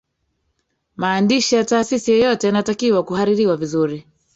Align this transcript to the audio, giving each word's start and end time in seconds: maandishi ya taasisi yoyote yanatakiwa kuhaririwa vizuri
maandishi 0.97 1.55
ya 1.55 1.65
taasisi 1.65 2.11
yoyote 2.11 2.47
yanatakiwa 2.47 3.03
kuhaririwa 3.03 3.57
vizuri 3.57 4.05